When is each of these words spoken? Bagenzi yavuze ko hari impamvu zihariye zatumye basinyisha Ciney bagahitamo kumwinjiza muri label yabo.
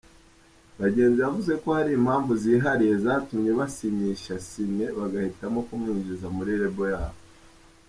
Bagenzi 0.79 1.19
yavuze 1.25 1.53
ko 1.61 1.67
hari 1.77 1.91
impamvu 1.99 2.31
zihariye 2.43 2.93
zatumye 3.05 3.51
basinyisha 3.59 4.33
Ciney 4.47 4.91
bagahitamo 4.99 5.59
kumwinjiza 5.67 6.27
muri 6.37 6.51
label 6.61 6.89
yabo. 6.93 7.19